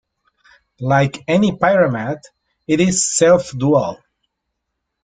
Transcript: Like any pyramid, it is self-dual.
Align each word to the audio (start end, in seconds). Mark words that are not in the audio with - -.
Like 0.79 1.19
any 1.27 1.55
pyramid, 1.55 2.17
it 2.67 2.79
is 2.79 3.07
self-dual. 3.15 4.01